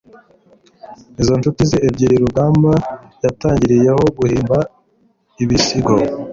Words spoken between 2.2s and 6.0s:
rugamba yatangiriyeho guhimba ibisigo